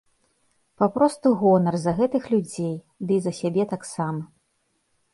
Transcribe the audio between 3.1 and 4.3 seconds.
дый за сябе таксама.